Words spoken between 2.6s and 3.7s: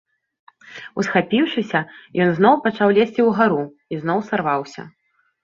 пачаў лезці ўгару